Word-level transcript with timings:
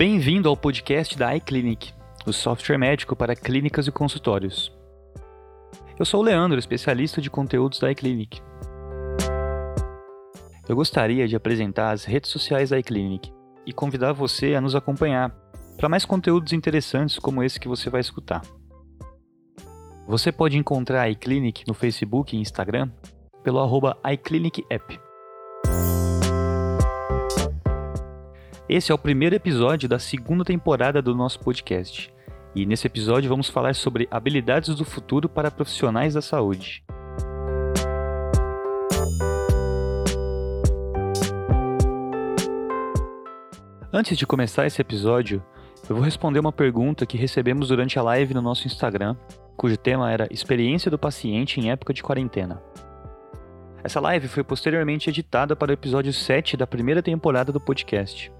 Bem-vindo 0.00 0.48
ao 0.48 0.56
podcast 0.56 1.14
da 1.18 1.36
iClinic, 1.36 1.92
o 2.26 2.32
software 2.32 2.78
médico 2.78 3.14
para 3.14 3.36
clínicas 3.36 3.86
e 3.86 3.92
consultórios. 3.92 4.74
Eu 5.98 6.06
sou 6.06 6.20
o 6.20 6.22
Leandro, 6.22 6.58
especialista 6.58 7.20
de 7.20 7.28
conteúdos 7.28 7.78
da 7.78 7.90
iClinic. 7.92 8.40
Eu 10.66 10.74
gostaria 10.74 11.28
de 11.28 11.36
apresentar 11.36 11.90
as 11.90 12.04
redes 12.04 12.30
sociais 12.30 12.70
da 12.70 12.78
iClinic 12.78 13.30
e 13.66 13.74
convidar 13.74 14.14
você 14.14 14.54
a 14.54 14.60
nos 14.62 14.74
acompanhar 14.74 15.36
para 15.76 15.86
mais 15.86 16.06
conteúdos 16.06 16.54
interessantes 16.54 17.18
como 17.18 17.42
esse 17.42 17.60
que 17.60 17.68
você 17.68 17.90
vai 17.90 18.00
escutar. 18.00 18.40
Você 20.08 20.32
pode 20.32 20.56
encontrar 20.56 21.02
a 21.02 21.10
iClinic 21.10 21.64
no 21.68 21.74
Facebook 21.74 22.34
e 22.34 22.40
Instagram 22.40 22.90
pelo 23.44 23.58
arroba 23.58 23.98
iClinicApp. 24.10 25.09
Esse 28.72 28.92
é 28.92 28.94
o 28.94 28.98
primeiro 28.98 29.34
episódio 29.34 29.88
da 29.88 29.98
segunda 29.98 30.44
temporada 30.44 31.02
do 31.02 31.12
nosso 31.12 31.40
podcast. 31.40 32.14
E 32.54 32.64
nesse 32.64 32.86
episódio 32.86 33.28
vamos 33.28 33.48
falar 33.48 33.74
sobre 33.74 34.06
habilidades 34.08 34.76
do 34.76 34.84
futuro 34.84 35.28
para 35.28 35.50
profissionais 35.50 36.14
da 36.14 36.22
saúde. 36.22 36.84
Antes 43.92 44.16
de 44.16 44.24
começar 44.24 44.68
esse 44.68 44.80
episódio, 44.80 45.42
eu 45.88 45.96
vou 45.96 46.04
responder 46.04 46.38
uma 46.38 46.52
pergunta 46.52 47.04
que 47.04 47.18
recebemos 47.18 47.66
durante 47.66 47.98
a 47.98 48.02
live 48.02 48.34
no 48.34 48.40
nosso 48.40 48.68
Instagram, 48.68 49.16
cujo 49.56 49.76
tema 49.76 50.12
era 50.12 50.32
Experiência 50.32 50.88
do 50.88 50.96
paciente 50.96 51.58
em 51.58 51.72
época 51.72 51.92
de 51.92 52.04
quarentena. 52.04 52.62
Essa 53.82 53.98
live 53.98 54.28
foi 54.28 54.44
posteriormente 54.44 55.10
editada 55.10 55.56
para 55.56 55.70
o 55.70 55.74
episódio 55.74 56.12
7 56.12 56.56
da 56.56 56.68
primeira 56.68 57.02
temporada 57.02 57.50
do 57.50 57.58
podcast. 57.58 58.30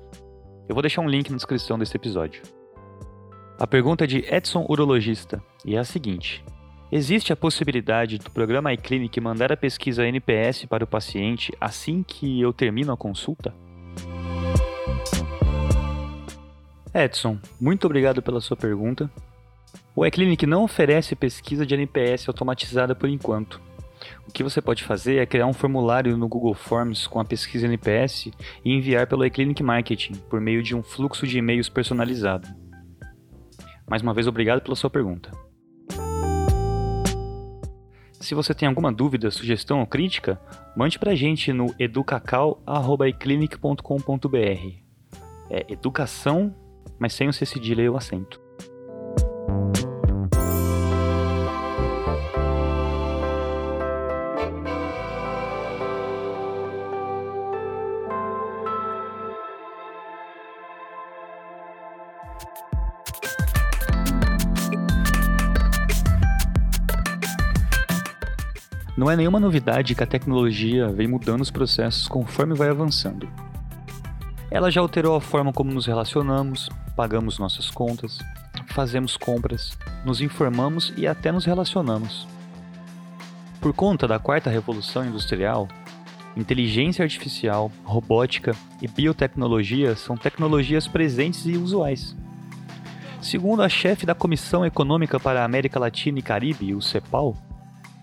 Eu 0.71 0.75
vou 0.75 0.83
deixar 0.83 1.01
um 1.01 1.09
link 1.09 1.29
na 1.29 1.37
descrição 1.37 1.77
desse 1.77 1.97
episódio. 1.97 2.43
A 3.59 3.67
pergunta 3.67 4.05
é 4.05 4.07
de 4.07 4.19
Edson 4.33 4.65
Urologista 4.69 5.43
e 5.65 5.75
é 5.75 5.81
a 5.81 5.85
seguinte: 5.85 6.45
Existe 6.93 7.33
a 7.33 7.37
possibilidade 7.37 8.19
do 8.19 8.31
programa 8.31 8.73
iClinic 8.73 9.21
mandar 9.21 9.51
a 9.51 9.57
pesquisa 9.57 10.07
NPS 10.07 10.67
para 10.67 10.85
o 10.85 10.87
paciente 10.87 11.53
assim 11.61 12.05
que 12.05 12.41
eu 12.41 12.53
termino 12.53 12.93
a 12.93 12.97
consulta? 12.97 13.53
Edson, 16.95 17.37
muito 17.61 17.85
obrigado 17.87 18.23
pela 18.23 18.41
sua 18.41 18.57
pergunta. 18.57 19.11
O 19.97 20.07
iClinic 20.07 20.47
não 20.47 20.63
oferece 20.63 21.17
pesquisa 21.17 21.67
de 21.67 21.75
NPS 21.75 22.29
automatizada 22.29 22.95
por 22.95 23.09
enquanto. 23.09 23.61
O 24.27 24.33
que 24.33 24.43
você 24.43 24.61
pode 24.61 24.85
fazer 24.85 25.17
é 25.17 25.27
criar 25.27 25.47
um 25.47 25.53
formulário 25.53 26.17
no 26.17 26.29
Google 26.29 26.55
Forms 26.55 27.07
com 27.07 27.21
a 27.21 27.25
pesquisa 27.25 27.67
NPS 27.67 28.31
e 28.65 28.73
enviar 28.73 29.07
pelo 29.07 29.25
iClinic 29.25 29.63
Marketing 29.63 30.15
por 30.29 30.41
meio 30.41 30.63
de 30.63 30.75
um 30.75 30.83
fluxo 30.83 31.27
de 31.27 31.39
e-mails 31.39 31.69
personalizado. 31.69 32.49
Mais 33.89 34.03
uma 34.03 34.15
vez, 34.15 34.27
obrigado 34.27 34.63
pela 34.63 34.77
sua 34.77 34.89
pergunta. 34.89 35.31
Se 38.21 38.35
você 38.35 38.55
tem 38.55 38.69
alguma 38.69 38.93
dúvida, 38.93 39.31
sugestão 39.31 39.81
ou 39.81 39.87
crítica, 39.87 40.39
mande 40.77 40.99
para 40.99 41.13
a 41.13 41.15
gente 41.15 41.51
no 41.53 41.75
educacau.eclinic.com.br. 41.79 44.37
É 45.49 45.73
educação, 45.73 46.55
mas 46.99 47.15
sem 47.15 47.29
o 47.29 47.33
C 47.33 47.47
cedilha 47.47 47.83
e 47.83 47.89
o 47.89 47.97
acento. 47.97 48.39
Não 69.01 69.11
é 69.11 69.17
nenhuma 69.17 69.41
novidade 69.41 69.95
que 69.95 70.03
a 70.03 70.07
tecnologia 70.07 70.89
vem 70.89 71.09
mudando 71.09 71.41
os 71.41 71.51
processos 71.51 72.07
conforme 72.07 72.55
vai 72.55 72.69
avançando. 72.69 73.27
Ela 74.51 74.71
já 74.71 74.83
alterou 74.83 75.17
a 75.17 75.23
forma 75.23 75.55
como 75.55 75.73
nos 75.73 75.87
relacionamos, 75.87 76.69
pagamos 76.95 77.39
nossas 77.39 77.71
contas, 77.71 78.19
fazemos 78.67 79.17
compras, 79.17 79.75
nos 80.05 80.21
informamos 80.21 80.93
e 80.99 81.07
até 81.07 81.33
nos 81.33 81.47
relacionamos. 81.47 82.29
Por 83.59 83.73
conta 83.73 84.07
da 84.07 84.19
quarta 84.19 84.51
revolução 84.51 85.03
industrial, 85.07 85.67
inteligência 86.37 87.03
artificial, 87.03 87.73
robótica 87.83 88.55
e 88.83 88.87
biotecnologia 88.87 89.97
são 89.97 90.15
tecnologias 90.15 90.87
presentes 90.87 91.47
e 91.47 91.57
usuais. 91.57 92.15
Segundo 93.23 93.63
a 93.63 93.69
chefe 93.71 94.05
da 94.05 94.15
Comissão 94.15 94.63
Econômica 94.67 95.19
para 95.19 95.41
a 95.41 95.45
América 95.47 95.81
Latina 95.81 96.19
e 96.19 96.23
Caribe, 96.23 96.75
o 96.75 96.83
CEPAL, 96.83 97.35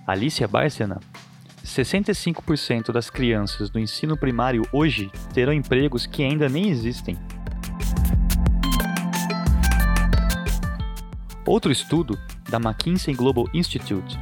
Alicia 0.08 0.48
Bárcena, 0.48 1.02
65% 1.66 2.94
das 2.94 3.10
crianças 3.10 3.70
do 3.70 3.78
ensino 3.78 4.16
primário 4.16 4.62
hoje 4.72 5.12
terão 5.34 5.52
empregos 5.52 6.06
que 6.06 6.24
ainda 6.24 6.48
nem 6.48 6.70
existem. 6.70 7.18
Outro 11.46 11.74
estudo, 11.74 12.18
da 12.50 12.56
McKinsey 12.56 13.14
Global 13.14 13.50
Institute, 13.54 14.18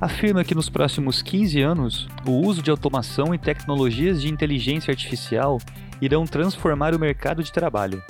afirma 0.00 0.42
que 0.42 0.56
nos 0.56 0.68
próximos 0.68 1.22
15 1.22 1.62
anos, 1.62 2.08
o 2.26 2.32
uso 2.32 2.60
de 2.60 2.72
automação 2.72 3.32
e 3.32 3.38
tecnologias 3.38 4.20
de 4.20 4.28
inteligência 4.28 4.90
artificial 4.90 5.58
irão 6.02 6.24
transformar 6.24 6.96
o 6.96 6.98
mercado 6.98 7.44
de 7.44 7.52
trabalho. 7.52 8.02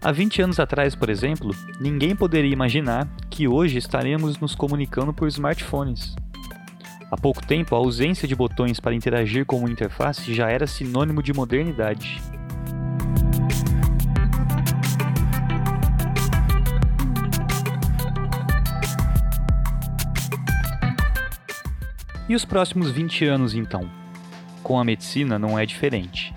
Há 0.00 0.10
20 0.12 0.40
anos 0.40 0.58
atrás, 0.58 0.94
por 0.94 1.10
exemplo, 1.10 1.54
ninguém 1.78 2.16
poderia 2.16 2.52
imaginar 2.52 3.06
que 3.28 3.46
hoje 3.46 3.76
estaremos 3.76 4.38
nos 4.38 4.54
comunicando 4.54 5.12
por 5.12 5.28
smartphones. 5.28 6.16
Há 7.10 7.16
pouco 7.16 7.44
tempo, 7.44 7.74
a 7.74 7.78
ausência 7.78 8.28
de 8.28 8.36
botões 8.36 8.78
para 8.78 8.94
interagir 8.94 9.46
com 9.46 9.60
uma 9.60 9.70
interface 9.70 10.34
já 10.34 10.50
era 10.50 10.66
sinônimo 10.66 11.22
de 11.22 11.32
modernidade. 11.32 12.20
E 22.28 22.34
os 22.34 22.44
próximos 22.44 22.90
20 22.90 23.24
anos, 23.24 23.54
então? 23.54 23.88
Com 24.62 24.78
a 24.78 24.84
medicina 24.84 25.38
não 25.38 25.58
é 25.58 25.64
diferente. 25.64 26.34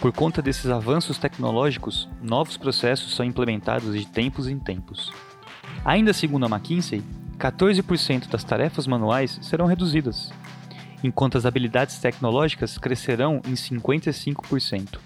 Por 0.00 0.12
conta 0.12 0.40
desses 0.40 0.66
avanços 0.66 1.18
tecnológicos, 1.18 2.08
novos 2.22 2.56
processos 2.56 3.16
são 3.16 3.26
implementados 3.26 3.92
de 3.92 4.06
tempos 4.06 4.46
em 4.46 4.56
tempos. 4.56 5.12
Ainda 5.84 6.12
segundo 6.12 6.46
a 6.46 6.48
McKinsey, 6.48 7.02
14% 7.38 8.28
das 8.28 8.44
tarefas 8.44 8.86
manuais 8.86 9.38
serão 9.42 9.66
reduzidas, 9.66 10.32
enquanto 11.02 11.36
as 11.36 11.46
habilidades 11.46 11.98
tecnológicas 11.98 12.78
crescerão 12.78 13.40
em 13.46 13.54
55%. 13.54 14.98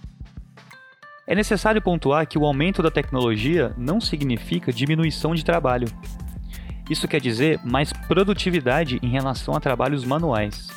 É 1.27 1.35
necessário 1.35 1.81
pontuar 1.81 2.27
que 2.27 2.39
o 2.39 2.45
aumento 2.45 2.83
da 2.83 2.91
tecnologia 2.91 3.73
não 3.77 4.01
significa 4.01 4.73
diminuição 4.73 5.35
de 5.35 5.45
trabalho. 5.45 5.87
Isso 6.89 7.07
quer 7.07 7.21
dizer 7.21 7.61
mais 7.65 7.93
produtividade 7.93 8.99
em 9.01 9.09
relação 9.09 9.55
a 9.55 9.61
trabalhos 9.61 10.05
manuais. 10.05 10.69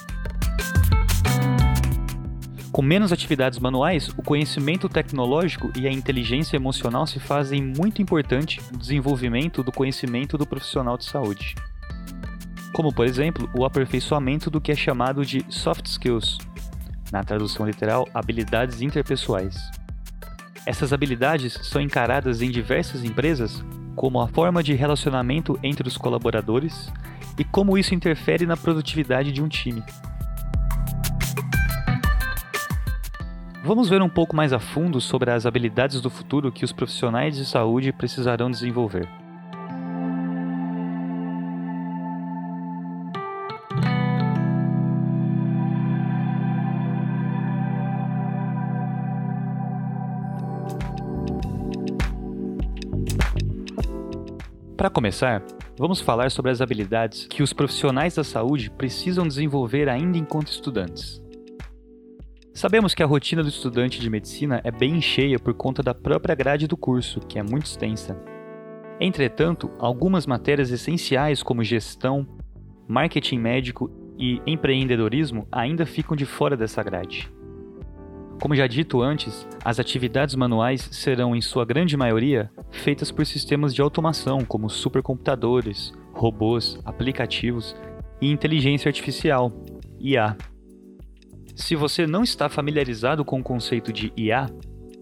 Com 2.73 2.81
menos 2.81 3.13
atividades 3.13 3.59
manuais, 3.59 4.09
o 4.17 4.23
conhecimento 4.23 4.89
tecnológico 4.89 5.71
e 5.77 5.87
a 5.87 5.91
inteligência 5.91 6.55
emocional 6.55 7.05
se 7.05 7.19
fazem 7.19 7.61
muito 7.61 8.01
importante 8.01 8.59
no 8.71 8.79
desenvolvimento 8.79 9.61
do 9.61 9.71
conhecimento 9.71 10.39
do 10.39 10.47
profissional 10.47 10.97
de 10.97 11.05
saúde. 11.05 11.53
Como, 12.73 12.91
por 12.91 13.05
exemplo, 13.05 13.47
o 13.53 13.63
aperfeiçoamento 13.63 14.49
do 14.49 14.59
que 14.59 14.71
é 14.71 14.75
chamado 14.75 15.23
de 15.23 15.45
soft 15.49 15.85
skills, 15.85 16.39
na 17.11 17.23
tradução 17.23 17.63
literal, 17.63 18.09
habilidades 18.11 18.81
interpessoais. 18.81 19.55
Essas 20.65 20.91
habilidades 20.91 21.59
são 21.61 21.79
encaradas 21.79 22.41
em 22.41 22.49
diversas 22.49 23.03
empresas 23.03 23.63
como 23.95 24.19
a 24.19 24.27
forma 24.27 24.63
de 24.63 24.73
relacionamento 24.73 25.59
entre 25.61 25.87
os 25.87 25.95
colaboradores 25.95 26.91
e 27.37 27.43
como 27.43 27.77
isso 27.77 27.93
interfere 27.93 28.47
na 28.47 28.57
produtividade 28.57 29.31
de 29.31 29.43
um 29.43 29.47
time. 29.47 29.83
Vamos 33.65 33.87
ver 33.87 34.01
um 34.01 34.09
pouco 34.09 34.35
mais 34.35 34.51
a 34.51 34.59
fundo 34.59 34.99
sobre 34.99 35.31
as 35.31 35.45
habilidades 35.45 36.01
do 36.01 36.09
futuro 36.09 36.51
que 36.51 36.65
os 36.65 36.73
profissionais 36.73 37.37
de 37.37 37.45
saúde 37.45 37.93
precisarão 37.93 38.51
desenvolver. 38.51 39.07
Para 54.75 54.89
começar, 54.89 55.41
vamos 55.77 56.01
falar 56.01 56.29
sobre 56.31 56.51
as 56.51 56.59
habilidades 56.59 57.25
que 57.27 57.41
os 57.41 57.53
profissionais 57.53 58.15
da 58.15 58.25
saúde 58.25 58.69
precisam 58.69 59.25
desenvolver 59.25 59.87
ainda 59.87 60.17
enquanto 60.17 60.49
estudantes. 60.49 61.22
Sabemos 62.53 62.93
que 62.93 63.01
a 63.01 63.05
rotina 63.07 63.41
do 63.41 63.49
estudante 63.49 63.99
de 63.99 64.07
medicina 64.11 64.61
é 64.63 64.69
bem 64.69 65.01
cheia 65.01 65.39
por 65.39 65.55
conta 65.55 65.81
da 65.81 65.95
própria 65.95 66.35
grade 66.35 66.67
do 66.67 66.77
curso, 66.77 67.19
que 67.19 67.39
é 67.39 67.43
muito 67.43 67.65
extensa. 67.65 68.15
Entretanto, 68.99 69.71
algumas 69.79 70.27
matérias 70.27 70.69
essenciais 70.69 71.41
como 71.41 71.63
gestão, 71.63 72.27
marketing 72.87 73.39
médico 73.39 73.89
e 74.19 74.39
empreendedorismo 74.45 75.47
ainda 75.51 75.83
ficam 75.83 76.15
de 76.15 76.27
fora 76.27 76.55
dessa 76.55 76.83
grade. 76.83 77.27
Como 78.39 78.55
já 78.55 78.67
dito 78.67 79.01
antes, 79.01 79.47
as 79.65 79.79
atividades 79.79 80.35
manuais 80.35 80.87
serão, 80.91 81.35
em 81.35 81.41
sua 81.41 81.65
grande 81.65 81.97
maioria, 81.97 82.51
feitas 82.69 83.09
por 83.11 83.25
sistemas 83.25 83.73
de 83.73 83.81
automação 83.81 84.45
como 84.45 84.69
supercomputadores, 84.69 85.91
robôs, 86.13 86.79
aplicativos 86.85 87.75
e 88.21 88.29
inteligência 88.31 88.89
artificial, 88.89 89.51
IA. 89.99 90.37
Se 91.55 91.75
você 91.75 92.07
não 92.07 92.23
está 92.23 92.49
familiarizado 92.49 93.23
com 93.23 93.39
o 93.39 93.43
conceito 93.43 93.93
de 93.93 94.11
IA, 94.17 94.47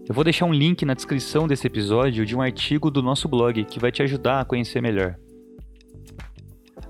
eu 0.06 0.14
vou 0.14 0.22
deixar 0.22 0.44
um 0.44 0.52
link 0.52 0.84
na 0.84 0.92
descrição 0.92 1.48
desse 1.48 1.66
episódio 1.66 2.26
de 2.26 2.36
um 2.36 2.42
artigo 2.42 2.90
do 2.90 3.02
nosso 3.02 3.26
blog 3.26 3.64
que 3.64 3.80
vai 3.80 3.90
te 3.90 4.02
ajudar 4.02 4.40
a 4.40 4.44
conhecer 4.44 4.82
melhor. 4.82 5.16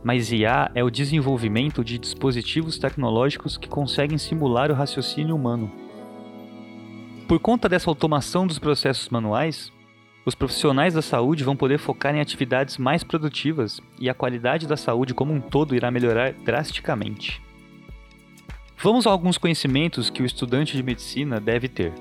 Mas 0.03 0.33
IA 0.33 0.69
é 0.75 0.83
o 0.83 0.91
desenvolvimento 0.91 1.85
de 1.85 1.97
dispositivos 1.97 2.77
tecnológicos 2.77 3.57
que 3.57 3.69
conseguem 3.69 4.19
simular 4.19 4.69
o 4.69 4.75
raciocínio 4.75 5.37
humano. 5.37 5.71
Por 7.29 7.39
conta 7.39 7.69
dessa 7.69 7.89
automação 7.89 8.49
dos 8.49 8.59
processos 8.59 9.09
manuais, 9.11 9.71
os 10.27 10.35
profissionais 10.35 10.95
da 10.95 11.03
saúde 11.03 11.45
vão 11.45 11.55
poder 11.55 11.79
focar 11.79 12.13
em 12.17 12.21
atividades 12.21 12.79
mais 12.79 13.05
produtivas 13.05 13.81
e 14.01 14.11
a 14.11 14.15
qualidade 14.15 14.67
da 14.67 14.77
saúde 14.77 15.15
como 15.15 15.33
um 15.33 15.41
todo 15.41 15.77
irá 15.77 15.89
melhorar 15.89 16.33
drasticamente. 16.33 17.41
Vamos 18.83 19.07
a 19.07 19.11
alguns 19.11 19.39
conhecimentos 19.39 20.11
que 20.11 20.25
o 20.25 20.27
estudante 20.27 20.77
de 20.77 20.83
medicina 20.83 21.41
deve 21.41 21.69
ter. 21.69 21.93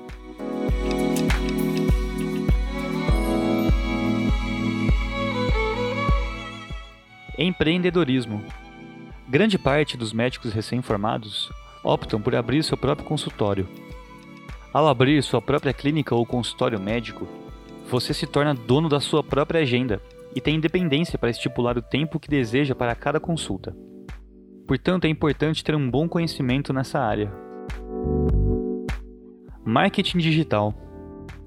Empreendedorismo. 7.38 8.42
Grande 9.28 9.56
parte 9.60 9.96
dos 9.96 10.12
médicos 10.12 10.52
recém-formados 10.52 11.52
optam 11.84 12.20
por 12.20 12.34
abrir 12.34 12.64
seu 12.64 12.76
próprio 12.76 13.06
consultório. 13.06 13.68
Ao 14.72 14.88
abrir 14.88 15.22
sua 15.22 15.40
própria 15.40 15.72
clínica 15.72 16.16
ou 16.16 16.26
consultório 16.26 16.80
médico, 16.80 17.28
você 17.88 18.12
se 18.12 18.26
torna 18.26 18.54
dono 18.54 18.88
da 18.88 18.98
sua 18.98 19.22
própria 19.22 19.60
agenda 19.60 20.02
e 20.34 20.40
tem 20.40 20.56
independência 20.56 21.16
para 21.16 21.30
estipular 21.30 21.78
o 21.78 21.82
tempo 21.82 22.18
que 22.18 22.28
deseja 22.28 22.74
para 22.74 22.96
cada 22.96 23.20
consulta. 23.20 23.72
Portanto, 24.72 25.04
é 25.04 25.08
importante 25.08 25.62
ter 25.62 25.74
um 25.74 25.90
bom 25.90 26.08
conhecimento 26.08 26.72
nessa 26.72 26.98
área. 26.98 27.30
Marketing 29.62 30.16
digital. 30.16 30.72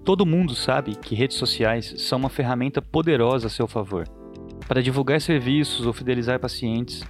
Todo 0.03 0.27
mundo 0.27 0.53
sabe 0.53 0.95
que 0.95 1.15
redes 1.15 1.35
sociais 1.35 1.95
são 1.97 2.19
uma 2.19 2.29
ferramenta 2.29 2.83
poderosa 2.83 3.47
a 3.47 3.49
seu 3.49 3.67
favor 3.67 4.07
para 4.67 4.79
divulgar 4.79 5.19
serviços 5.19 5.87
ou 5.87 5.91
fidelizar 5.91 6.39
pacientes, 6.39 7.03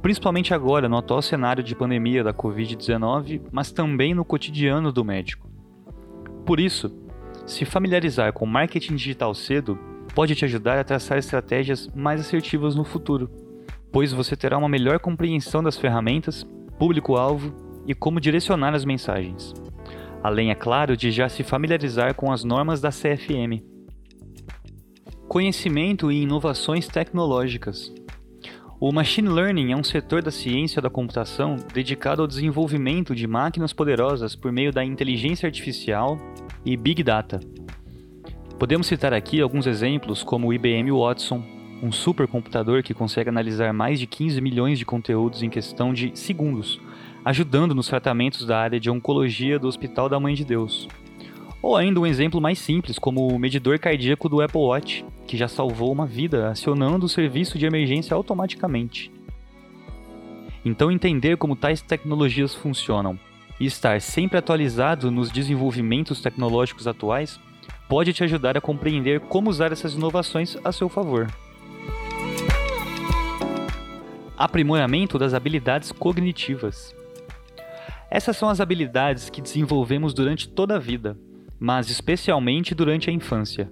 principalmente 0.00 0.54
agora 0.54 0.88
no 0.88 0.96
atual 0.96 1.20
cenário 1.20 1.62
de 1.62 1.76
pandemia 1.76 2.24
da 2.24 2.32
Covid-19, 2.32 3.42
mas 3.52 3.70
também 3.70 4.14
no 4.14 4.24
cotidiano 4.24 4.90
do 4.90 5.04
médico. 5.04 5.50
Por 6.46 6.60
isso, 6.60 6.90
se 7.44 7.66
familiarizar 7.66 8.32
com 8.32 8.46
marketing 8.46 8.94
digital 8.94 9.34
cedo 9.34 9.78
pode 10.14 10.34
te 10.34 10.46
ajudar 10.46 10.78
a 10.78 10.84
traçar 10.84 11.18
estratégias 11.18 11.90
mais 11.94 12.22
assertivas 12.22 12.74
no 12.74 12.84
futuro 12.84 13.51
pois 13.92 14.12
você 14.12 14.34
terá 14.34 14.56
uma 14.56 14.68
melhor 14.68 14.98
compreensão 14.98 15.62
das 15.62 15.76
ferramentas, 15.76 16.44
público-alvo 16.78 17.54
e 17.86 17.94
como 17.94 18.20
direcionar 18.20 18.74
as 18.74 18.84
mensagens. 18.84 19.52
Além, 20.22 20.50
é 20.50 20.54
claro, 20.54 20.96
de 20.96 21.10
já 21.10 21.28
se 21.28 21.42
familiarizar 21.42 22.14
com 22.14 22.32
as 22.32 22.42
normas 22.42 22.80
da 22.80 22.90
CFM. 22.90 23.62
Conhecimento 25.28 26.10
e 26.10 26.22
inovações 26.22 26.86
tecnológicas. 26.86 27.92
O 28.80 28.92
machine 28.92 29.28
learning 29.28 29.72
é 29.72 29.76
um 29.76 29.84
setor 29.84 30.22
da 30.22 30.30
ciência 30.30 30.82
da 30.82 30.90
computação 30.90 31.56
dedicado 31.72 32.20
ao 32.20 32.28
desenvolvimento 32.28 33.14
de 33.14 33.26
máquinas 33.26 33.72
poderosas 33.72 34.34
por 34.34 34.50
meio 34.50 34.72
da 34.72 34.84
inteligência 34.84 35.46
artificial 35.46 36.18
e 36.64 36.76
big 36.76 37.02
data. 37.02 37.38
Podemos 38.58 38.86
citar 38.86 39.12
aqui 39.12 39.40
alguns 39.40 39.66
exemplos 39.66 40.22
como 40.22 40.48
o 40.48 40.52
IBM 40.52 40.90
Watson, 40.92 41.42
um 41.82 41.90
supercomputador 41.90 42.80
que 42.84 42.94
consegue 42.94 43.28
analisar 43.28 43.72
mais 43.72 43.98
de 43.98 44.06
15 44.06 44.40
milhões 44.40 44.78
de 44.78 44.86
conteúdos 44.86 45.42
em 45.42 45.50
questão 45.50 45.92
de 45.92 46.12
segundos, 46.14 46.80
ajudando 47.24 47.74
nos 47.74 47.88
tratamentos 47.88 48.46
da 48.46 48.56
área 48.56 48.78
de 48.78 48.88
oncologia 48.88 49.58
do 49.58 49.66
Hospital 49.66 50.08
da 50.08 50.20
Mãe 50.20 50.34
de 50.34 50.44
Deus. 50.44 50.86
Ou 51.60 51.76
ainda 51.76 51.98
um 51.98 52.06
exemplo 52.06 52.40
mais 52.40 52.60
simples, 52.60 52.98
como 53.00 53.26
o 53.26 53.38
medidor 53.38 53.80
cardíaco 53.80 54.28
do 54.28 54.40
Apple 54.40 54.60
Watch, 54.60 55.04
que 55.26 55.36
já 55.36 55.48
salvou 55.48 55.90
uma 55.90 56.06
vida 56.06 56.50
acionando 56.50 57.06
o 57.06 57.08
serviço 57.08 57.58
de 57.58 57.66
emergência 57.66 58.14
automaticamente. 58.14 59.10
Então, 60.64 60.90
entender 60.90 61.36
como 61.36 61.56
tais 61.56 61.82
tecnologias 61.82 62.54
funcionam 62.54 63.18
e 63.58 63.66
estar 63.66 64.00
sempre 64.00 64.38
atualizado 64.38 65.10
nos 65.10 65.32
desenvolvimentos 65.32 66.20
tecnológicos 66.20 66.86
atuais 66.86 67.40
pode 67.88 68.12
te 68.12 68.22
ajudar 68.22 68.56
a 68.56 68.60
compreender 68.60 69.20
como 69.20 69.50
usar 69.50 69.72
essas 69.72 69.94
inovações 69.94 70.56
a 70.64 70.70
seu 70.70 70.88
favor 70.88 71.28
aprimoramento 74.36 75.18
das 75.18 75.34
habilidades 75.34 75.92
cognitivas. 75.92 76.94
Essas 78.10 78.36
são 78.36 78.48
as 78.48 78.60
habilidades 78.60 79.30
que 79.30 79.40
desenvolvemos 79.40 80.12
durante 80.12 80.48
toda 80.48 80.76
a 80.76 80.78
vida, 80.78 81.16
mas 81.58 81.88
especialmente 81.88 82.74
durante 82.74 83.08
a 83.08 83.12
infância. 83.12 83.70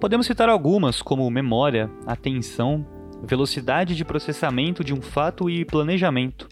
Podemos 0.00 0.26
citar 0.26 0.48
algumas, 0.48 1.00
como 1.00 1.30
memória, 1.30 1.90
atenção, 2.06 2.86
velocidade 3.22 3.94
de 3.94 4.04
processamento 4.04 4.82
de 4.82 4.92
um 4.92 5.00
fato 5.00 5.48
e 5.48 5.64
planejamento. 5.64 6.48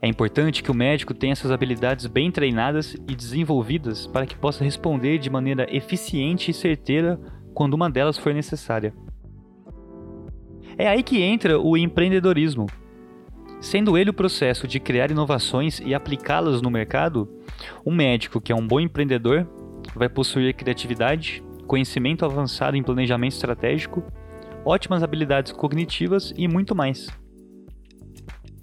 É 0.00 0.08
importante 0.08 0.62
que 0.62 0.70
o 0.70 0.74
médico 0.74 1.14
tenha 1.14 1.32
essas 1.32 1.50
habilidades 1.50 2.06
bem 2.06 2.30
treinadas 2.30 2.94
e 2.94 3.14
desenvolvidas 3.14 4.06
para 4.06 4.26
que 4.26 4.36
possa 4.36 4.64
responder 4.64 5.18
de 5.18 5.30
maneira 5.30 5.66
eficiente 5.74 6.50
e 6.50 6.54
certeira 6.54 7.20
quando 7.54 7.74
uma 7.74 7.90
delas 7.90 8.18
for 8.18 8.32
necessária. 8.32 8.94
É 10.76 10.88
aí 10.88 11.02
que 11.02 11.20
entra 11.20 11.58
o 11.58 11.76
empreendedorismo. 11.76 12.66
Sendo 13.60 13.96
ele 13.96 14.10
o 14.10 14.14
processo 14.14 14.66
de 14.66 14.80
criar 14.80 15.10
inovações 15.10 15.80
e 15.84 15.94
aplicá-las 15.94 16.60
no 16.60 16.70
mercado, 16.70 17.28
um 17.86 17.94
médico 17.94 18.40
que 18.40 18.50
é 18.50 18.54
um 18.54 18.66
bom 18.66 18.80
empreendedor 18.80 19.46
vai 19.94 20.08
possuir 20.08 20.54
criatividade, 20.54 21.42
conhecimento 21.66 22.24
avançado 22.24 22.76
em 22.76 22.82
planejamento 22.82 23.32
estratégico, 23.32 24.02
ótimas 24.64 25.02
habilidades 25.02 25.52
cognitivas 25.52 26.32
e 26.36 26.48
muito 26.48 26.74
mais. 26.74 27.08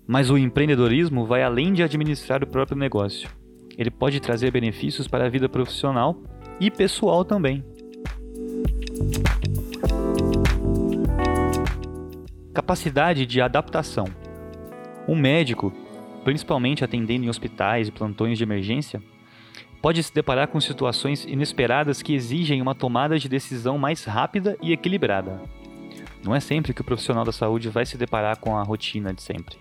Mas 0.08 0.30
o 0.30 0.38
empreendedorismo 0.38 1.26
vai 1.26 1.44
além 1.44 1.72
de 1.72 1.84
administrar 1.84 2.44
o 2.44 2.48
próprio 2.48 2.78
negócio. 2.78 3.30
Ele 3.78 3.92
pode 3.92 4.20
trazer 4.20 4.52
benefícios 4.52 5.08
para 5.08 5.26
a 5.26 5.30
vida 5.30 5.48
profissional 5.48 6.22
e 6.60 6.70
pessoal 6.70 7.24
também. 7.24 7.64
Capacidade 12.60 13.26
de 13.26 13.40
adaptação. 13.40 14.04
Um 15.08 15.16
médico, 15.16 15.72
principalmente 16.26 16.84
atendendo 16.84 17.24
em 17.24 17.30
hospitais 17.30 17.88
e 17.88 17.92
plantões 17.92 18.38
de 18.38 18.44
emergência, 18.44 19.02
pode 19.82 20.04
se 20.04 20.14
deparar 20.14 20.50
com 20.50 20.60
situações 20.60 21.24
inesperadas 21.24 22.02
que 22.02 22.14
exigem 22.14 22.62
uma 22.62 22.76
tomada 22.76 23.18
de 23.18 23.30
decisão 23.30 23.78
mais 23.78 24.04
rápida 24.04 24.58
e 24.62 24.74
equilibrada. 24.74 25.42
Não 26.22 26.36
é 26.36 26.42
sempre 26.42 26.74
que 26.74 26.82
o 26.82 26.84
profissional 26.84 27.24
da 27.24 27.32
saúde 27.32 27.70
vai 27.70 27.86
se 27.86 27.98
deparar 27.98 28.38
com 28.40 28.58
a 28.58 28.62
rotina 28.62 29.14
de 29.14 29.22
sempre. 29.22 29.56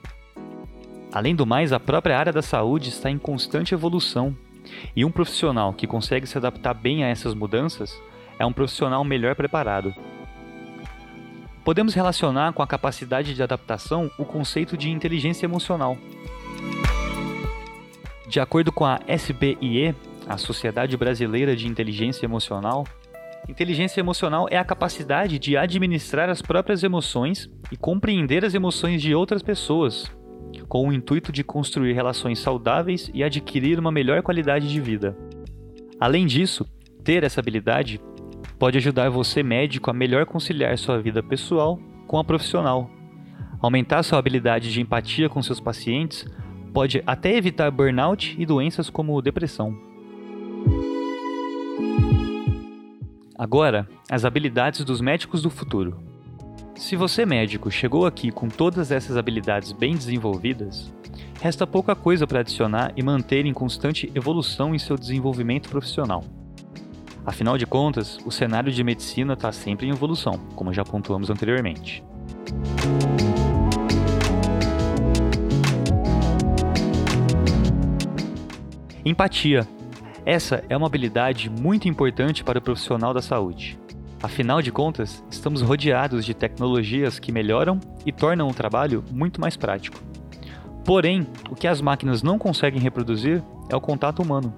Além 1.13 1.37
do 1.37 1.47
mais, 1.47 1.73
a 1.73 1.79
própria 1.79 2.19
área 2.19 2.33
da 2.33 2.43
saúde 2.43 2.89
está 2.89 3.09
em 3.09 3.17
constante 3.17 3.75
evolução, 3.75 4.37
e 4.97 5.05
um 5.05 5.11
profissional 5.13 5.73
que 5.73 5.87
consegue 5.87 6.27
se 6.27 6.37
adaptar 6.37 6.75
bem 6.75 7.05
a 7.05 7.09
essas 7.09 7.33
mudanças 7.33 7.97
é 8.41 8.45
um 8.45 8.53
profissional 8.53 9.05
melhor 9.05 9.37
preparado, 9.37 9.95
podemos 11.69 11.93
relacionar 11.93 12.55
com 12.55 12.63
a 12.63 12.67
capacidade 12.67 13.35
de 13.35 13.43
adaptação 13.43 14.11
o 14.17 14.25
conceito 14.25 14.75
de 14.75 14.89
inteligência 14.91 15.45
emocional. 15.45 15.99
De 18.27 18.41
acordo 18.41 18.73
com 18.73 18.87
a 18.87 18.99
SBIE, 19.07 19.95
a 20.27 20.39
Sociedade 20.39 20.97
Brasileira 20.97 21.55
de 21.55 21.69
Inteligência 21.69 22.25
Emocional, 22.25 22.87
inteligência 23.47 24.01
emocional 24.01 24.47
é 24.51 24.57
a 24.57 24.65
capacidade 24.65 25.39
de 25.39 25.59
administrar 25.59 26.31
as 26.31 26.41
próprias 26.41 26.83
emoções 26.83 27.51
e 27.71 27.77
compreender 27.77 28.47
as 28.47 28.55
emoções 28.55 29.03
de 29.03 29.15
outras 29.15 29.43
pessoas, 29.43 30.11
com 30.71 30.89
o 30.89 30.93
intuito 30.95 31.31
de 31.31 31.45
construir 31.45 31.93
relações 31.93 32.39
saudáveis 32.39 33.11
e 33.13 33.23
adquirir 33.23 33.79
uma 33.79 33.93
melhor 33.93 34.23
qualidade 34.23 34.71
de 34.71 34.81
vida. 34.81 35.15
Além 36.01 36.25
disso, 36.25 36.65
ter 37.05 37.25
essa 37.25 37.41
habilidade 37.41 38.01
pode 38.59 38.77
ajudar 38.79 39.09
você, 39.09 39.43
médico, 39.43 39.91
a 39.91 39.95
melhor 39.95 40.27
conciliar 40.27 40.77
sua 40.77 41.01
vida 41.01 41.23
pessoal 41.23 41.79
com 42.07 42.19
a 42.19 42.25
profissional. 42.25 42.91
Aumentar 43.61 44.03
sua 44.03 44.19
habilidade 44.19 44.73
de 44.73 44.81
empatia 44.81 45.29
com 45.29 45.43
seus 45.43 45.61
pacientes 45.61 46.27
pode 46.73 47.03
até 47.07 47.37
evitar 47.37 47.71
burnout 47.71 48.37
e 48.39 48.45
doenças 48.45 48.91
como 48.91 49.21
depressão. 49.23 49.77
Agora, 53.37 53.89
as 54.11 54.25
habilidades 54.25 54.85
dos 54.85 55.01
médicos 55.01 55.43
do 55.43 55.51
futuro. 55.51 56.03
Se 56.75 56.97
você, 56.97 57.25
médico, 57.25 57.71
chegou 57.71 58.07
aqui 58.07 58.31
com 58.31 58.49
todas 58.49 58.91
essas 58.91 59.17
habilidades 59.17 59.73
bem 59.73 59.95
desenvolvidas, 59.95 60.93
resta 61.41 61.67
pouca 61.67 61.95
coisa 61.95 62.27
para 62.27 62.41
adicionar 62.41 62.93
e 62.97 63.03
manter 63.03 63.47
em 63.47 63.53
constante 63.53 64.11
evolução 64.15 64.75
em 64.75 64.79
seu 64.79 64.97
desenvolvimento 64.97 65.69
profissional. 65.69 66.25
Afinal 67.25 67.59
de 67.59 67.67
contas, 67.67 68.19
o 68.25 68.31
cenário 68.31 68.73
de 68.73 68.83
medicina 68.83 69.35
está 69.35 69.53
sempre 69.53 69.87
em 69.87 69.91
evolução, 69.91 70.39
como 70.55 70.73
já 70.73 70.85
pontuamos 70.85 71.31
anteriormente. 71.31 72.03
Empatia. 79.05 79.67
Essa 80.27 80.63
é 80.69 80.77
uma 80.77 80.87
habilidade 80.87 81.49
muito 81.49 81.89
importante 81.89 82.45
para 82.45 82.59
o 82.59 82.63
profissional 82.63 83.15
da 83.15 83.23
saúde. 83.23 83.79
Afinal 84.23 84.61
de 84.61 84.73
contas, 84.73 85.25
estamos 85.31 85.63
rodeados 85.63 86.25
de 86.25 86.35
tecnologias 86.35 87.19
que 87.19 87.33
melhoram 87.33 87.79
e 88.05 88.13
tornam 88.13 88.49
o 88.49 88.55
trabalho 88.55 89.05
muito 89.11 89.41
mais 89.41 89.57
prático. 89.57 89.99
Porém, 90.85 91.27
o 91.51 91.55
que 91.55 91.69
as 91.69 91.81
máquinas 91.81 92.23
não 92.23 92.39
conseguem 92.39 92.81
reproduzir 92.81 93.43
é 93.71 93.77
o 93.77 93.81
contato 93.81 94.21
humano. 94.21 94.53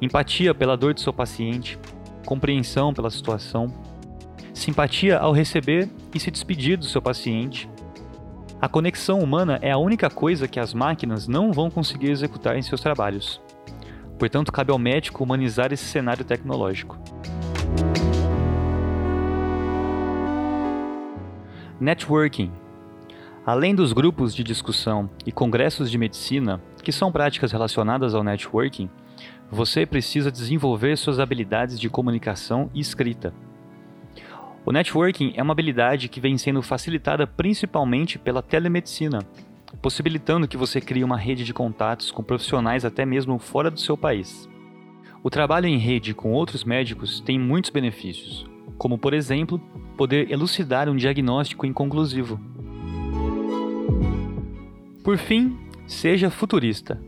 Empatia 0.00 0.54
pela 0.54 0.76
dor 0.76 0.92
do 0.92 1.00
seu 1.00 1.12
paciente, 1.12 1.78
compreensão 2.26 2.92
pela 2.92 3.08
situação, 3.08 3.72
simpatia 4.52 5.18
ao 5.18 5.32
receber 5.32 5.88
e 6.14 6.20
se 6.20 6.30
despedir 6.30 6.76
do 6.76 6.84
seu 6.84 7.00
paciente. 7.00 7.68
A 8.60 8.68
conexão 8.68 9.20
humana 9.20 9.58
é 9.62 9.70
a 9.70 9.78
única 9.78 10.10
coisa 10.10 10.46
que 10.46 10.60
as 10.60 10.74
máquinas 10.74 11.26
não 11.26 11.50
vão 11.50 11.70
conseguir 11.70 12.10
executar 12.10 12.56
em 12.56 12.62
seus 12.62 12.80
trabalhos. 12.80 13.40
Portanto, 14.18 14.52
cabe 14.52 14.70
ao 14.70 14.78
médico 14.78 15.24
humanizar 15.24 15.72
esse 15.72 15.84
cenário 15.84 16.24
tecnológico. 16.24 16.98
Networking. 21.80 22.50
Além 23.44 23.74
dos 23.74 23.92
grupos 23.92 24.34
de 24.34 24.42
discussão 24.42 25.08
e 25.24 25.32
congressos 25.32 25.90
de 25.90 25.96
medicina, 25.96 26.60
que 26.82 26.92
são 26.92 27.12
práticas 27.12 27.52
relacionadas 27.52 28.14
ao 28.14 28.24
networking, 28.24 28.90
você 29.50 29.86
precisa 29.86 30.30
desenvolver 30.30 30.96
suas 30.96 31.20
habilidades 31.20 31.78
de 31.78 31.88
comunicação 31.88 32.70
e 32.74 32.80
escrita. 32.80 33.32
O 34.64 34.72
networking 34.72 35.32
é 35.36 35.42
uma 35.42 35.52
habilidade 35.52 36.08
que 36.08 36.20
vem 36.20 36.36
sendo 36.36 36.60
facilitada 36.60 37.26
principalmente 37.26 38.18
pela 38.18 38.42
telemedicina, 38.42 39.20
possibilitando 39.80 40.48
que 40.48 40.56
você 40.56 40.80
crie 40.80 41.04
uma 41.04 41.16
rede 41.16 41.44
de 41.44 41.54
contatos 41.54 42.10
com 42.10 42.22
profissionais 42.22 42.84
até 42.84 43.06
mesmo 43.06 43.38
fora 43.38 43.70
do 43.70 43.78
seu 43.78 43.96
país. 43.96 44.48
O 45.22 45.30
trabalho 45.30 45.66
em 45.66 45.78
rede 45.78 46.12
com 46.14 46.32
outros 46.32 46.64
médicos 46.64 47.20
tem 47.20 47.38
muitos 47.38 47.70
benefícios, 47.70 48.44
como 48.76 48.98
por 48.98 49.14
exemplo, 49.14 49.60
poder 49.96 50.30
elucidar 50.30 50.88
um 50.88 50.96
diagnóstico 50.96 51.64
inconclusivo. 51.64 52.40
Por 55.04 55.16
fim, 55.16 55.56
seja 55.86 56.28
futurista. 56.28 57.00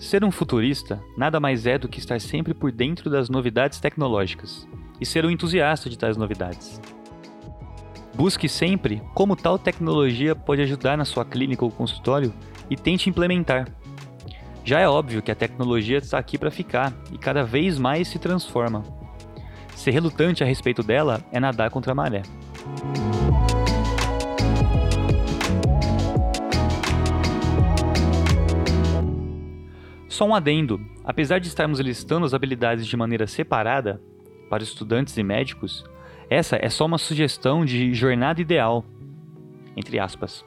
Ser 0.00 0.24
um 0.24 0.30
futurista 0.30 0.98
nada 1.14 1.38
mais 1.38 1.66
é 1.66 1.76
do 1.76 1.86
que 1.86 1.98
estar 1.98 2.18
sempre 2.22 2.54
por 2.54 2.72
dentro 2.72 3.10
das 3.10 3.28
novidades 3.28 3.78
tecnológicas 3.78 4.66
e 4.98 5.04
ser 5.04 5.26
um 5.26 5.30
entusiasta 5.30 5.90
de 5.90 5.98
tais 5.98 6.16
novidades. 6.16 6.80
Busque 8.14 8.48
sempre 8.48 9.02
como 9.14 9.36
tal 9.36 9.58
tecnologia 9.58 10.34
pode 10.34 10.62
ajudar 10.62 10.96
na 10.96 11.04
sua 11.04 11.22
clínica 11.22 11.66
ou 11.66 11.70
consultório 11.70 12.32
e 12.70 12.76
tente 12.76 13.10
implementar. 13.10 13.68
Já 14.64 14.80
é 14.80 14.88
óbvio 14.88 15.20
que 15.20 15.30
a 15.30 15.36
tecnologia 15.36 15.98
está 15.98 16.18
aqui 16.18 16.38
para 16.38 16.50
ficar 16.50 16.94
e 17.12 17.18
cada 17.18 17.44
vez 17.44 17.78
mais 17.78 18.08
se 18.08 18.18
transforma. 18.18 18.82
Ser 19.76 19.90
relutante 19.90 20.42
a 20.42 20.46
respeito 20.46 20.82
dela 20.82 21.22
é 21.30 21.38
nadar 21.38 21.70
contra 21.70 21.92
a 21.92 21.94
maré. 21.94 22.22
Só 30.20 30.26
um 30.26 30.34
adendo: 30.34 30.78
apesar 31.02 31.38
de 31.38 31.48
estarmos 31.48 31.80
listando 31.80 32.26
as 32.26 32.34
habilidades 32.34 32.86
de 32.86 32.94
maneira 32.94 33.26
separada, 33.26 34.02
para 34.50 34.62
estudantes 34.62 35.16
e 35.16 35.22
médicos, 35.22 35.82
essa 36.28 36.58
é 36.60 36.68
só 36.68 36.84
uma 36.84 36.98
sugestão 36.98 37.64
de 37.64 37.94
jornada 37.94 38.38
ideal, 38.38 38.84
entre 39.74 39.98
aspas. 39.98 40.44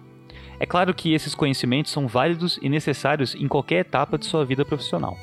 É 0.60 0.65
claro 0.68 0.94
que 0.94 1.12
esses 1.12 1.34
conhecimentos 1.34 1.92
são 1.92 2.08
válidos 2.08 2.60
e 2.62 2.70
necessários 2.70 3.34
em 3.34 3.48
qualquer 3.48 3.80
etapa 3.80 4.15
de 4.15 4.27
sua 4.27 4.46
vida 4.46 4.63
profissional. 4.63 5.18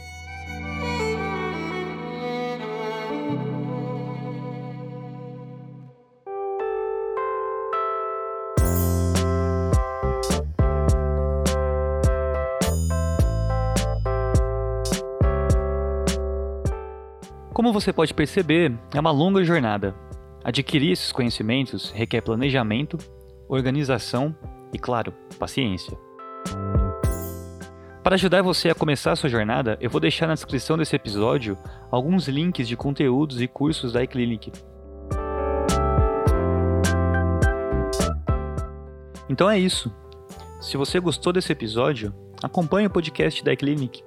Você 17.80 17.92
pode 17.92 18.12
perceber, 18.14 18.72
é 18.94 19.00
uma 19.00 19.10
longa 19.10 19.42
jornada, 19.44 19.94
Adquirir 20.42 20.92
esses 20.92 21.12
conhecimentos 21.12 21.90
requer 21.90 22.22
planejamento, 22.22 22.96
organização 23.46 24.34
e, 24.72 24.78
claro, 24.78 25.12
paciência. 25.38 25.98
Para 28.02 28.14
ajudar 28.14 28.40
você 28.40 28.70
a 28.70 28.74
começar 28.74 29.12
a 29.12 29.16
sua 29.16 29.28
jornada, 29.28 29.76
eu 29.82 29.90
vou 29.90 30.00
deixar 30.00 30.26
na 30.26 30.32
descrição 30.32 30.78
desse 30.78 30.96
episódio 30.96 31.58
alguns 31.90 32.26
links 32.26 32.66
de 32.66 32.74
conteúdos 32.74 33.42
e 33.42 33.46
cursos 33.46 33.92
da 33.92 34.02
iClinic. 34.02 34.50
Então 39.28 39.48
é 39.50 39.58
isso. 39.58 39.94
Se 40.58 40.78
você 40.78 40.98
gostou 40.98 41.34
desse 41.34 41.52
episódio, 41.52 42.14
acompanhe 42.42 42.86
o 42.86 42.90
podcast 42.90 43.44
da 43.44 43.52
iClinic. 43.52 44.02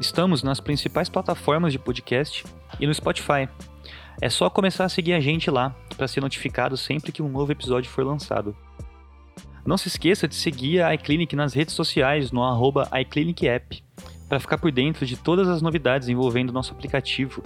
Estamos 0.00 0.42
nas 0.42 0.58
principais 0.58 1.08
plataformas 1.08 1.72
de 1.72 1.78
podcast 1.78 2.44
e 2.78 2.86
no 2.86 2.94
Spotify. 2.94 3.48
É 4.20 4.28
só 4.28 4.50
começar 4.50 4.84
a 4.84 4.88
seguir 4.88 5.14
a 5.14 5.20
gente 5.20 5.50
lá 5.50 5.74
para 5.96 6.06
ser 6.06 6.20
notificado 6.20 6.76
sempre 6.76 7.12
que 7.12 7.22
um 7.22 7.28
novo 7.28 7.52
episódio 7.52 7.90
for 7.90 8.04
lançado. 8.04 8.56
Não 9.64 9.76
se 9.76 9.86
esqueça 9.88 10.26
de 10.26 10.34
seguir 10.34 10.82
a 10.82 10.92
iClinic 10.94 11.36
nas 11.36 11.54
redes 11.54 11.74
sociais 11.74 12.32
no 12.32 12.42
arroba 12.42 12.88
iClinicApp 13.00 13.84
para 14.28 14.40
ficar 14.40 14.58
por 14.58 14.72
dentro 14.72 15.06
de 15.06 15.16
todas 15.16 15.48
as 15.48 15.62
novidades 15.62 16.08
envolvendo 16.08 16.52
nosso 16.52 16.72
aplicativo. 16.72 17.42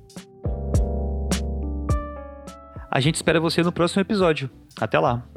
A 2.91 3.01
gente 3.01 3.17
espera 3.17 3.39
você 3.39 3.63
no 3.63 3.71
próximo 3.71 4.01
episódio. 4.01 4.49
Até 4.81 4.99
lá! 4.99 5.29